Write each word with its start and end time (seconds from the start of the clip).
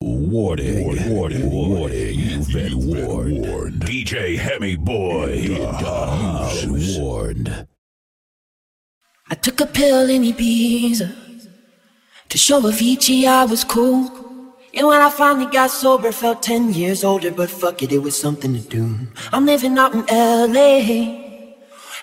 Warning, 0.00 0.84
warning, 0.84 1.10
warning, 1.10 1.50
warning. 1.50 2.14
You've 2.20 2.48
been 2.52 2.86
warned. 2.86 3.80
DJ 3.82 4.38
Hemi 4.38 4.76
Boy, 4.76 5.56
house 5.72 6.64
warned. 6.96 7.66
I 9.28 9.34
took 9.34 9.60
a 9.60 9.66
pill 9.66 10.08
in 10.08 10.22
Ibiza 10.22 11.12
to 12.28 12.38
show 12.38 12.60
Avicii 12.60 13.26
I 13.26 13.44
was 13.44 13.64
cool. 13.64 14.08
And 14.72 14.86
when 14.86 15.00
I 15.00 15.10
finally 15.10 15.50
got 15.50 15.72
sober, 15.72 16.12
felt 16.12 16.44
10 16.44 16.74
years 16.74 17.02
older, 17.02 17.32
but 17.32 17.50
fuck 17.50 17.82
it, 17.82 17.90
it 17.90 17.98
was 17.98 18.16
something 18.16 18.54
to 18.54 18.60
do. 18.60 18.96
I'm 19.32 19.46
living 19.46 19.76
out 19.78 19.94
in 19.94 20.06
LA. 20.06 21.27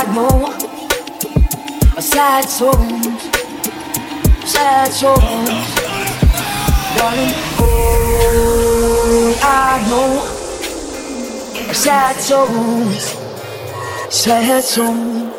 I 0.00 0.04
know 0.14 0.54
a 1.96 2.00
sad 2.00 2.44
songs, 2.44 3.20
sad 4.48 4.92
songs, 4.92 5.74
darling. 6.96 7.34
Oh, 7.58 9.40
I 9.42 9.82
know 9.90 10.22
sad 11.72 12.14
songs, 12.20 13.16
sad 14.14 14.62
songs. 14.62 15.34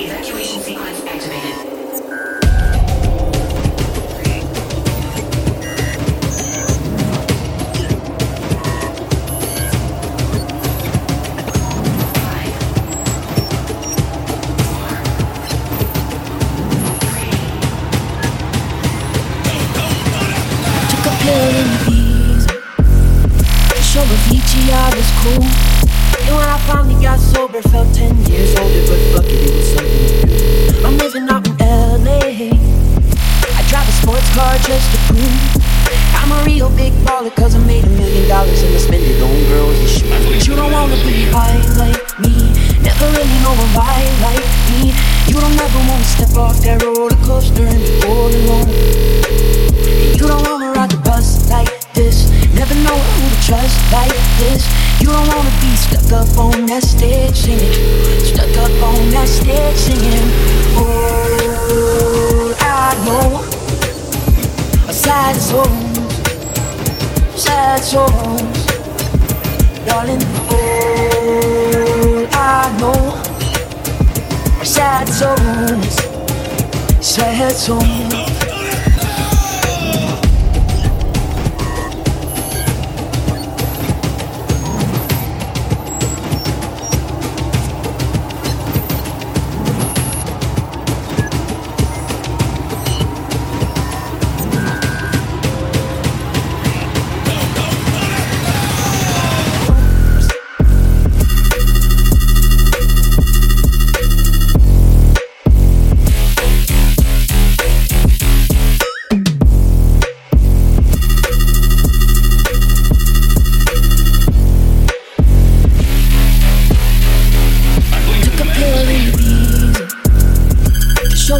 Evacuation 0.00 0.62
sequence 0.62 1.04
activated. 1.04 1.75
I 24.72 24.90
was 24.96 25.10
cool. 25.22 25.44
And 26.26 26.34
when 26.34 26.48
I 26.48 26.58
finally 26.66 27.00
got 27.00 27.18
sober, 27.20 27.62
felt 27.62 27.94
10 27.94 28.26
years 28.26 28.54
older, 28.58 28.82
but 28.90 29.00
fuck 29.14 29.24
it, 29.30 29.46
it 29.46 29.54
was 29.54 29.72
something 29.72 30.26
do. 30.26 30.84
I'm 30.84 30.98
living 30.98 31.28
out 31.30 31.46
in 31.46 31.56
LA. 31.62 32.50
I 32.50 33.62
drive 33.70 33.88
a 33.88 33.92
sports 33.92 34.28
car 34.34 34.58
just 34.66 34.75
sad 67.86 68.10
songs, 68.10 68.66
darling. 69.86 70.22
Oh, 70.50 72.28
I 72.32 72.76
know 72.80 73.02
a 74.60 74.64
sad 74.66 75.08
songs, 75.08 75.94
sad 77.00 77.52
songs. 77.52 78.25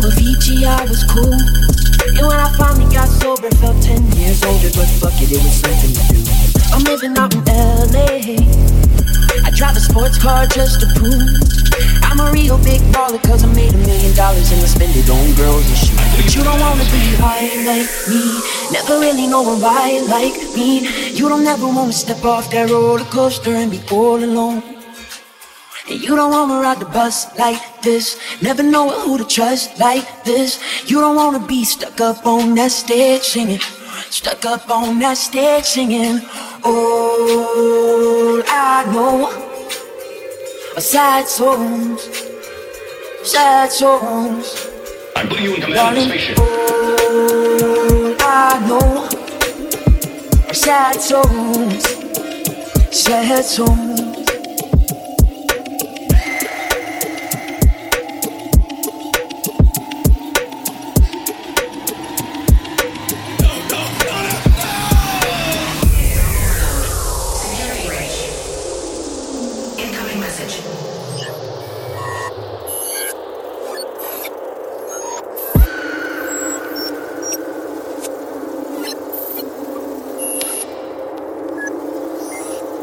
To 0.02 0.10
show 0.10 0.20
Avicii 0.20 0.64
I 0.64 0.84
was 0.84 1.04
cool. 1.04 1.32
And 2.16 2.26
when 2.26 2.38
I 2.38 2.50
finally 2.56 2.92
got 2.92 3.08
sober, 3.08 3.50
felt 3.56 3.82
10 3.82 4.12
years 4.16 4.42
older, 4.44 4.70
but 4.74 4.88
fuck 5.00 5.16
it, 5.22 5.32
it 5.32 5.42
was 5.42 5.60
something 5.60 5.92
to 5.92 6.02
do. 6.12 6.20
I'm 6.72 6.82
living 6.84 7.16
out 7.18 7.34
in 7.34 7.44
LA. 7.44 8.36
I 9.44 9.50
drive 9.50 9.76
a 9.76 9.80
sports 9.80 10.18
car 10.18 10.46
just 10.46 10.80
to 10.80 10.86
prove 10.96 11.22
I'm 12.02 12.20
a 12.20 12.32
real 12.32 12.58
big 12.58 12.80
baller 12.92 13.22
cause 13.22 13.44
I 13.44 13.52
made 13.52 13.74
a 13.74 13.76
million 13.76 14.14
dollars 14.16 14.50
and 14.50 14.60
I 14.62 14.66
spend 14.66 14.96
it 14.96 15.08
on 15.10 15.34
girls 15.36 15.66
and 15.68 15.76
shoes. 15.76 16.16
But 16.16 16.34
you 16.34 16.42
don't 16.42 16.60
wanna 16.60 16.84
be 16.84 17.04
high 17.20 17.52
like 17.64 17.88
me, 18.08 18.40
never 18.72 18.98
really 18.98 19.26
know 19.26 19.42
why 19.42 20.00
like 20.08 20.36
me. 20.56 20.88
You 21.12 21.28
don't 21.28 21.46
ever 21.46 21.66
wanna 21.66 21.92
step 21.92 22.24
off 22.24 22.50
that 22.50 22.70
roller 22.70 23.04
coaster 23.04 23.54
and 23.54 23.70
be 23.70 23.80
all 23.90 24.22
alone. 24.22 24.75
And 25.88 26.00
you 26.02 26.16
don't 26.16 26.32
wanna 26.32 26.60
ride 26.60 26.80
the 26.80 26.86
bus 26.86 27.38
like 27.38 27.82
this. 27.82 28.18
Never 28.42 28.62
know 28.64 28.90
who 28.90 29.18
to 29.18 29.24
trust 29.24 29.78
like 29.78 30.24
this. 30.24 30.58
You 30.90 31.00
don't 31.00 31.14
wanna 31.14 31.38
be 31.46 31.64
stuck 31.64 32.00
up 32.00 32.26
on 32.26 32.56
that 32.56 32.72
stage 32.72 33.22
singing. 33.22 33.60
Stuck 34.10 34.44
up 34.44 34.68
on 34.68 34.98
that 34.98 35.16
stage 35.16 35.64
singing. 35.64 36.20
Oh, 36.64 38.42
I 38.48 38.84
know 38.92 39.28
a 40.76 40.80
sad 40.80 41.28
songs, 41.28 42.02
sad 43.22 43.70
songs. 43.70 44.68
I'm 45.14 45.28
putting 45.28 45.44
you 45.44 45.54
in 45.54 45.62
command 45.62 45.98
of 45.98 46.02
the 46.02 46.10
spaceship. 46.10 46.36
oh, 46.40 48.16
I 48.20 48.58
know 48.66 49.08
a 50.48 50.54
sad 50.54 51.00
songs, 51.00 51.84
sad 52.90 53.44
songs. 53.44 53.85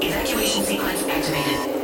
Evacuation 0.05 0.65
sequence 0.65 1.01
activated. 1.03 1.82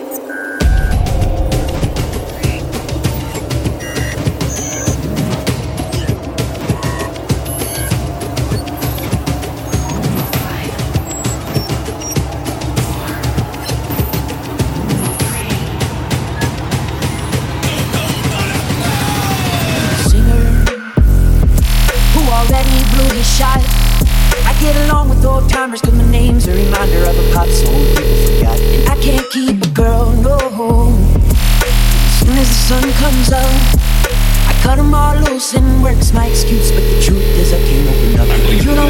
Alzheimer's, 25.22 25.82
cause 25.82 25.94
my 25.94 26.10
name's 26.10 26.48
a 26.48 26.54
reminder 26.54 27.04
of 27.10 27.18
a 27.18 27.34
pop 27.34 27.48
song 27.48 27.86
people 27.96 28.16
forgot. 28.26 28.60
And 28.60 28.90
I 28.90 28.96
can't 29.02 29.30
keep 29.32 29.62
a 29.62 29.70
girl, 29.70 30.12
no. 30.12 30.38
As 31.62 32.20
soon 32.20 32.38
as 32.38 32.48
the 32.48 32.60
sun 32.70 32.84
comes 32.94 33.32
up, 33.32 33.50
I 34.48 34.54
cut 34.62 34.78
them 34.78 34.94
all 34.94 35.16
loose 35.16 35.54
and 35.54 35.84
work's 35.84 36.12
my 36.14 36.28
excuse. 36.28 36.72
But 36.72 36.84
the 36.84 37.02
truth 37.02 37.24
is, 37.38 37.54
I 37.54 37.60
can't 37.60 37.88
open 37.88 38.20
up. 38.20 38.28
You 38.50 38.76
don't 38.76 38.89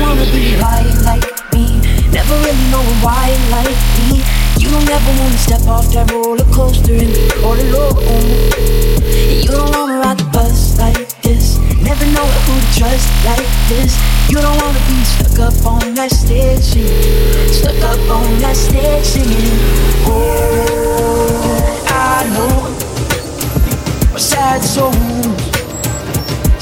You 14.29 14.37
don't 14.37 14.57
wanna 14.61 14.79
be 14.87 15.03
stuck 15.03 15.39
up 15.39 15.65
on 15.65 15.93
that 15.95 16.11
stage 16.11 16.61
singing, 16.61 17.51
stuck 17.51 17.81
up 17.83 17.99
on 18.09 18.39
that 18.39 18.55
stage 18.55 19.05
singing. 19.05 19.59
Oh, 20.05 21.85
I 21.87 22.23
know 22.33 24.17
sad 24.17 24.61
songs, 24.61 25.41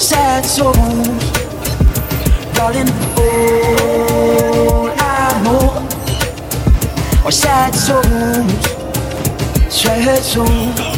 sad 0.02 0.46
songs, 0.46 1.32
darling. 2.54 2.90
All 3.18 4.90
I 4.98 5.42
know 5.44 5.88
sad 7.30 7.76
songs, 7.76 8.54
sad 9.70 10.24
songs. 10.24 10.97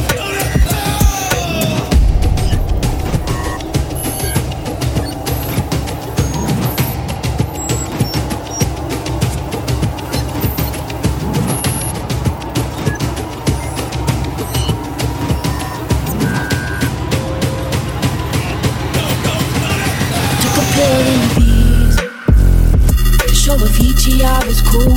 I 24.39 24.47
was 24.47 24.61
cool. 24.61 24.95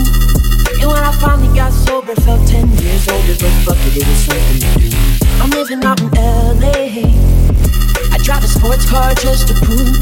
And 0.78 0.86
when 0.86 1.02
I 1.02 1.10
finally 1.18 1.50
got 1.50 1.72
sober, 1.72 2.14
felt 2.22 2.46
10 2.46 2.62
years 2.78 3.08
older, 3.10 3.34
but 3.42 3.50
fuck 3.66 3.80
it, 3.90 3.98
it 3.98 4.06
was 4.06 4.22
something 4.30 4.62
to 4.62 4.70
do. 4.78 4.88
I'm 5.42 5.50
living 5.50 5.82
out 5.82 5.98
in 5.98 6.14
LA. 6.14 7.10
I 8.14 8.22
drive 8.22 8.44
a 8.44 8.46
sports 8.46 8.86
car 8.88 9.14
just 9.18 9.48
to 9.48 9.54
prove 9.66 9.98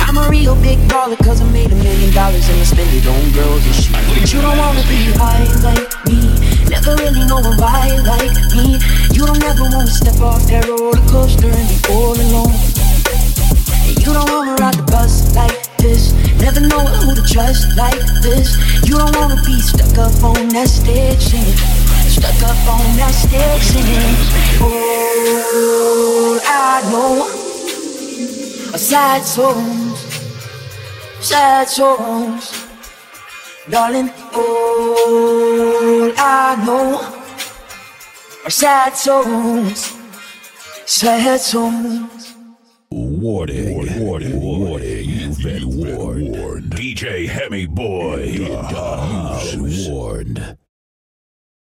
I'm 0.00 0.16
a 0.16 0.24
real 0.28 0.56
big 0.64 0.78
baller, 0.88 1.20
cause 1.20 1.42
I 1.42 1.48
made 1.52 1.70
a 1.70 1.76
million 1.76 2.12
dollars 2.14 2.48
and 2.48 2.60
I 2.60 2.64
spend 2.64 2.88
it 2.96 3.04
on 3.04 3.20
girls 3.36 3.60
and 3.60 3.76
shit. 3.76 3.92
But 4.08 4.32
you 4.32 4.40
don't 4.40 4.56
wanna 4.56 4.80
be 4.88 5.12
high 5.20 5.44
like 5.60 5.92
me, 6.08 6.32
never 6.72 6.96
really 6.96 7.28
knowing 7.28 7.56
why 7.60 7.92
like 8.08 8.36
me. 8.56 8.80
You 9.12 9.28
don't 9.28 9.42
ever 9.44 9.68
wanna 9.68 9.92
step 9.92 10.16
off 10.24 10.48
that 10.48 10.64
roller 10.64 10.96
coaster 11.12 11.52
and 11.52 11.68
be 11.68 11.76
all 11.92 12.16
alone. 12.16 12.56
And 13.84 14.00
you 14.00 14.16
don't 14.16 14.28
wanna 14.32 14.56
ride 14.64 14.80
the 14.80 14.86
bus 14.88 15.28
like 15.36 15.60
this. 15.76 16.12
Never 16.40 16.60
know 16.60 16.84
who 16.84 17.14
to 17.14 17.22
trust 17.22 17.76
like 17.76 18.02
that 20.52 20.68
singing. 20.68 21.56
Stuck 22.08 22.42
up 22.42 22.68
on 22.68 22.96
that 22.96 23.12
singing. 23.12 24.16
Oh, 24.60 26.40
I 26.44 26.82
know. 26.90 27.42
A 28.74 28.78
sad 28.78 29.22
songs, 29.22 29.98
sad 31.20 31.68
songs. 31.68 32.66
Darling, 33.70 34.10
all 34.34 36.12
I 36.18 36.56
know 36.66 37.00
are 38.44 38.50
sad 38.50 38.96
songs, 38.96 39.94
sad 40.86 41.40
songs. 41.40 42.34
Warning, 42.90 43.74
warning, 44.04 44.40
warning, 44.40 45.31
you've 45.44 45.70
been 45.70 45.98
warned. 45.98 46.72
DJ 46.72 47.26
Hemi 47.28 47.66
Boy, 47.66 48.44
house 48.54 49.56
warned. 49.88 50.61